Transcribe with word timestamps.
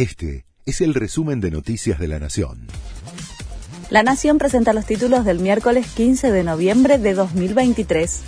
Este 0.00 0.46
es 0.64 0.80
el 0.80 0.94
resumen 0.94 1.42
de 1.42 1.50
Noticias 1.50 1.98
de 1.98 2.08
la 2.08 2.18
Nación. 2.18 2.68
La 3.90 4.02
Nación 4.02 4.38
presenta 4.38 4.72
los 4.72 4.86
títulos 4.86 5.26
del 5.26 5.40
miércoles 5.40 5.86
15 5.88 6.30
de 6.32 6.42
noviembre 6.42 6.96
de 6.96 7.12
2023. 7.12 8.22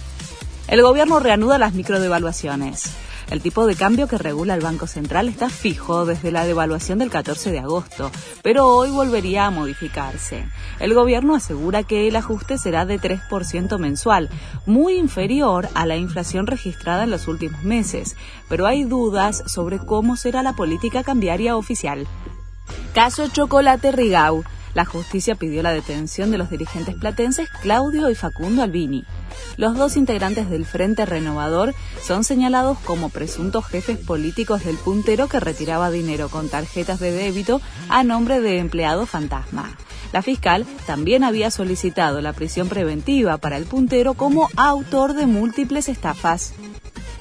El 0.69 0.83
gobierno 0.83 1.19
reanuda 1.19 1.57
las 1.57 1.73
microdevaluaciones. 1.73 2.91
El 3.33 3.41
tipo 3.41 3.67
de 3.67 3.77
cambio 3.77 4.09
que 4.09 4.19
regula 4.19 4.53
el 4.53 4.61
Banco 4.61 4.87
Central 4.87 5.27
está 5.27 5.49
fijo 5.49 6.05
desde 6.05 6.31
la 6.31 6.45
devaluación 6.45 6.99
del 6.99 7.09
14 7.09 7.51
de 7.51 7.61
agosto, 7.61 8.11
pero 8.43 8.67
hoy 8.67 8.91
volvería 8.91 9.47
a 9.47 9.51
modificarse. 9.51 10.45
El 10.81 10.93
gobierno 10.93 11.35
asegura 11.35 11.83
que 11.83 12.09
el 12.09 12.17
ajuste 12.17 12.59
será 12.59 12.85
de 12.85 13.01
3% 13.01 13.79
mensual, 13.79 14.29
muy 14.67 14.97
inferior 14.97 15.71
a 15.73 15.87
la 15.87 15.97
inflación 15.97 16.47
registrada 16.47 17.05
en 17.05 17.11
los 17.11 17.27
últimos 17.27 17.63
meses, 17.63 18.17
pero 18.51 18.67
hay 18.67 18.85
dudas 18.85 19.43
sobre 19.47 19.79
cómo 19.79 20.17
será 20.17 20.43
la 20.43 20.53
política 20.53 21.03
cambiaria 21.03 21.57
oficial. 21.57 22.07
Caso 22.93 23.29
Chocolate 23.29 23.93
Rigau. 23.93 24.45
La 24.75 24.85
justicia 24.85 25.37
pidió 25.37 25.63
la 25.63 25.73
detención 25.73 26.31
de 26.31 26.37
los 26.37 26.51
dirigentes 26.51 26.97
platenses 26.97 27.49
Claudio 27.63 28.11
y 28.11 28.15
Facundo 28.15 28.63
Albini. 28.63 29.07
Los 29.57 29.77
dos 29.77 29.97
integrantes 29.97 30.49
del 30.51 30.65
Frente 30.65 31.07
Renovador 31.07 31.75
son 32.03 32.25
señalados 32.25 32.79
como 32.81 33.09
presuntos 33.09 33.67
jefes 33.67 33.99
políticos 33.99 34.65
del 34.65 34.77
puntero 34.77 35.29
que 35.29 35.41
retiraba 35.41 35.91
dinero 35.91 36.29
con 36.29 36.49
tarjetas 36.49 37.01
de 37.01 37.13
débito 37.13 37.61
a 37.89 38.05
nombre 38.05 38.41
de 38.41 38.59
empleado 38.59 39.07
fantasma. 39.07 39.77
La 40.13 40.23
fiscal 40.23 40.67
también 40.87 41.25
había 41.25 41.51
solicitado 41.51 42.21
la 42.21 42.33
prisión 42.33 42.69
preventiva 42.69 43.39
para 43.39 43.57
el 43.57 43.65
puntero 43.65 44.15
como 44.15 44.49
autor 44.57 45.15
de 45.15 45.27
múltiples 45.27 45.89
estafas. 45.89 46.53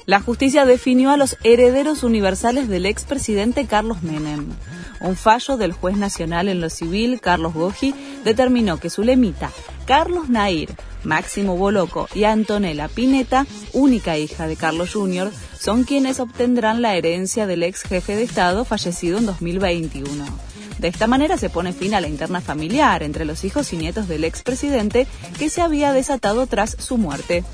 La 0.04 0.20
justicia 0.20 0.64
definió 0.64 1.10
a 1.10 1.16
los 1.16 1.36
herederos 1.44 2.02
universales 2.02 2.68
del 2.68 2.86
expresidente 2.86 3.66
Carlos 3.66 4.02
Menem. 4.02 4.48
Un 5.00 5.16
fallo 5.16 5.56
del 5.56 5.72
juez 5.72 5.96
nacional 5.96 6.48
en 6.48 6.60
lo 6.60 6.70
civil, 6.70 7.20
Carlos 7.20 7.54
Goji, 7.54 7.94
determinó 8.24 8.78
que 8.78 8.90
su 8.90 9.02
lemita, 9.02 9.50
Carlos 9.86 10.28
Nair, 10.28 10.70
Máximo 11.04 11.56
Boloco 11.56 12.08
y 12.14 12.24
Antonella 12.24 12.88
Pineta, 12.88 13.46
única 13.72 14.16
hija 14.18 14.46
de 14.46 14.56
Carlos 14.56 14.92
Jr., 14.92 15.30
son 15.58 15.84
quienes 15.84 16.20
obtendrán 16.20 16.82
la 16.82 16.96
herencia 16.96 17.46
del 17.46 17.62
ex 17.62 17.82
jefe 17.82 18.16
de 18.16 18.22
Estado 18.22 18.64
fallecido 18.64 19.18
en 19.18 19.26
2021. 19.26 20.24
De 20.78 20.88
esta 20.88 21.06
manera 21.06 21.36
se 21.36 21.50
pone 21.50 21.72
fin 21.72 21.94
a 21.94 22.00
la 22.00 22.08
interna 22.08 22.40
familiar 22.40 23.02
entre 23.02 23.24
los 23.24 23.44
hijos 23.44 23.72
y 23.72 23.76
nietos 23.76 24.08
del 24.08 24.24
expresidente 24.24 25.06
que 25.38 25.48
se 25.48 25.60
había 25.60 25.92
desatado 25.92 26.46
tras 26.46 26.76
su 26.78 26.98
muerte. 26.98 27.44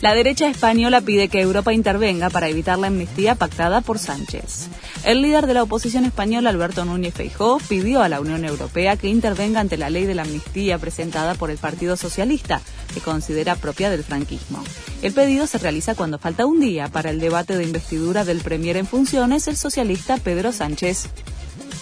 La 0.00 0.14
derecha 0.14 0.48
española 0.48 1.00
pide 1.00 1.28
que 1.28 1.40
Europa 1.40 1.72
intervenga 1.72 2.30
para 2.30 2.48
evitar 2.48 2.78
la 2.78 2.86
amnistía 2.86 3.34
pactada 3.34 3.80
por 3.80 3.98
Sánchez. 3.98 4.68
El 5.04 5.22
líder 5.22 5.48
de 5.48 5.54
la 5.54 5.64
oposición 5.64 6.04
española, 6.04 6.50
Alberto 6.50 6.84
Núñez 6.84 7.14
Feijó, 7.14 7.58
pidió 7.68 8.02
a 8.02 8.08
la 8.08 8.20
Unión 8.20 8.44
Europea 8.44 8.96
que 8.96 9.08
intervenga 9.08 9.58
ante 9.58 9.76
la 9.76 9.90
ley 9.90 10.06
de 10.06 10.14
la 10.14 10.22
amnistía 10.22 10.78
presentada 10.78 11.34
por 11.34 11.50
el 11.50 11.58
Partido 11.58 11.96
Socialista, 11.96 12.60
que 12.94 13.00
considera 13.00 13.56
propia 13.56 13.90
del 13.90 14.04
franquismo. 14.04 14.62
El 15.02 15.14
pedido 15.14 15.48
se 15.48 15.58
realiza 15.58 15.96
cuando 15.96 16.20
falta 16.20 16.46
un 16.46 16.60
día 16.60 16.86
para 16.86 17.10
el 17.10 17.18
debate 17.18 17.56
de 17.56 17.64
investidura 17.64 18.24
del 18.24 18.38
Premier 18.38 18.76
en 18.76 18.86
funciones, 18.86 19.48
el 19.48 19.56
socialista 19.56 20.16
Pedro 20.16 20.52
Sánchez. 20.52 21.08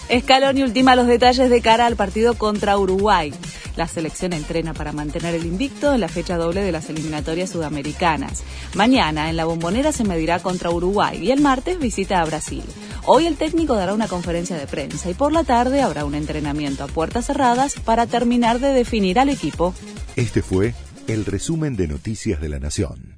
Escalón 0.09 0.57
y 0.57 0.63
ultima 0.63 0.95
los 0.95 1.05
detalles 1.05 1.51
de 1.51 1.61
cara 1.61 1.85
al 1.85 1.95
partido 1.95 2.33
contra 2.33 2.77
Uruguay. 2.79 3.31
La 3.77 3.87
selección 3.87 4.33
entrena 4.33 4.73
para 4.73 4.91
mantener 4.91 5.35
el 5.35 5.45
invicto 5.45 5.93
en 5.93 6.01
la 6.01 6.09
fecha 6.09 6.35
doble 6.35 6.61
de 6.61 6.71
las 6.71 6.89
eliminatorias 6.89 7.51
sudamericanas. 7.51 8.43
Mañana 8.73 9.29
en 9.29 9.37
la 9.37 9.45
bombonera 9.45 9.91
se 9.91 10.03
medirá 10.03 10.39
contra 10.39 10.71
Uruguay 10.71 11.19
y 11.23 11.31
el 11.31 11.41
martes 11.41 11.79
visita 11.79 12.19
a 12.19 12.25
Brasil. 12.25 12.63
Hoy 13.05 13.27
el 13.27 13.37
técnico 13.37 13.75
dará 13.75 13.93
una 13.93 14.07
conferencia 14.07 14.57
de 14.57 14.67
prensa 14.67 15.09
y 15.09 15.13
por 15.13 15.31
la 15.31 15.43
tarde 15.43 15.81
habrá 15.81 16.05
un 16.05 16.15
entrenamiento 16.15 16.83
a 16.83 16.87
puertas 16.87 17.27
cerradas 17.27 17.75
para 17.79 18.07
terminar 18.07 18.59
de 18.59 18.69
definir 18.69 19.19
al 19.19 19.29
equipo. 19.29 19.73
Este 20.15 20.41
fue 20.41 20.73
el 21.07 21.25
resumen 21.25 21.77
de 21.77 21.87
Noticias 21.87 22.41
de 22.41 22.49
la 22.49 22.59
Nación. 22.59 23.16